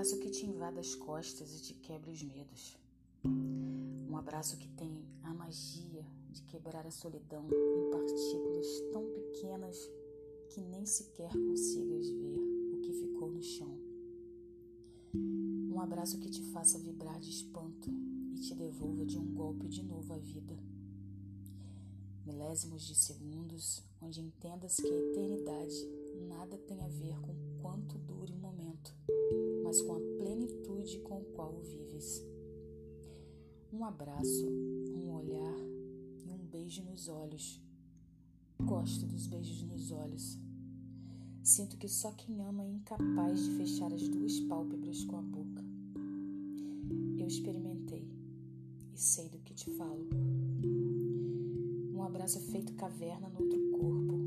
[0.00, 2.74] abraço que te invada as costas e te quebre os medos.
[3.22, 9.76] Um abraço que tem a magia de quebrar a solidão em partículas tão pequenas
[10.48, 12.40] que nem sequer consigas ver
[12.72, 13.78] o que ficou no chão.
[15.70, 17.90] Um abraço que te faça vibrar de espanto
[18.32, 20.56] e te devolva de um golpe de novo à vida.
[22.24, 25.86] Milésimos de segundos onde entendas que a eternidade
[26.26, 28.94] nada tem a ver com quanto dure o momento,
[29.70, 32.26] mas com a plenitude com o qual vives.
[33.72, 35.56] Um abraço, um olhar
[36.26, 37.62] e um beijo nos olhos.
[38.60, 40.36] Gosto dos beijos nos olhos.
[41.44, 45.64] Sinto que só quem ama é incapaz de fechar as duas pálpebras com a boca.
[47.16, 48.10] Eu experimentei
[48.92, 50.04] e sei do que te falo.
[51.94, 54.18] Um abraço feito caverna no outro corpo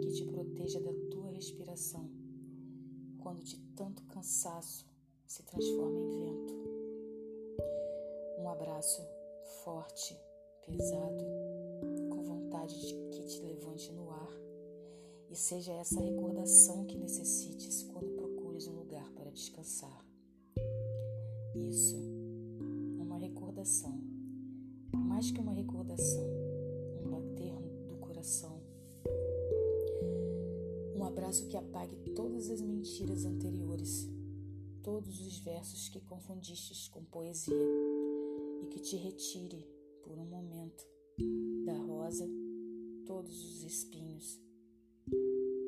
[0.00, 2.08] que te proteja da tua respiração
[3.18, 4.91] quando de tanto cansaço
[5.32, 6.54] se transforma em vento.
[8.38, 9.00] Um abraço
[9.64, 10.14] forte,
[10.66, 11.24] pesado,
[12.10, 14.30] com vontade de que te levante no ar
[15.30, 20.04] e seja essa recordação que necessites quando procures um lugar para descansar.
[21.54, 21.96] Isso,
[23.00, 23.98] uma recordação,
[24.94, 26.26] mais que uma recordação,
[27.06, 27.54] um bater
[27.88, 28.60] do coração.
[30.94, 34.11] Um abraço que apague todas as mentiras anteriores,
[34.82, 37.54] todos os versos que confundistes com poesia
[38.62, 39.64] e que te retire,
[40.02, 40.84] por um momento,
[41.64, 42.28] da rosa
[43.06, 44.40] todos os espinhos.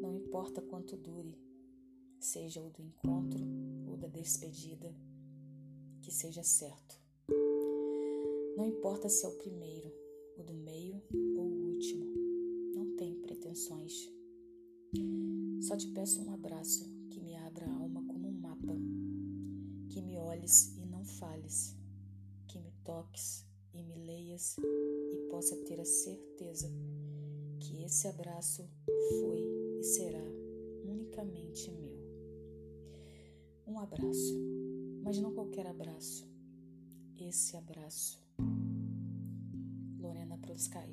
[0.00, 1.36] Não importa quanto dure,
[2.20, 3.44] seja o do encontro
[3.88, 4.94] ou da despedida,
[6.02, 7.00] que seja certo.
[8.56, 9.92] Não importa se é o primeiro,
[10.36, 11.02] o do meio
[11.36, 12.06] ou o último,
[12.74, 14.08] não tem pretensões.
[15.62, 16.99] Só te peço um abraço
[20.50, 21.76] olhes e não fales
[22.48, 26.68] que me toques e me leias e possa ter a certeza
[27.60, 28.68] que esse abraço
[29.20, 29.44] foi
[29.78, 30.24] e será
[30.84, 31.96] unicamente meu.
[33.64, 34.34] Um abraço,
[35.04, 36.28] mas não qualquer abraço.
[37.16, 38.20] Esse abraço.
[40.00, 40.92] Lorena Proskai